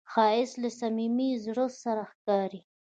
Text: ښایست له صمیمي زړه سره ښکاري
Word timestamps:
ښایست 0.11 0.55
له 0.63 0.69
صمیمي 0.79 1.29
زړه 1.45 1.65
سره 1.83 2.03
ښکاري 2.11 2.61